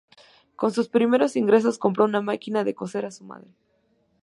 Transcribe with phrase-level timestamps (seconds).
[0.55, 3.53] Con sus primeros ingresos compró una máquina de coser a su madre.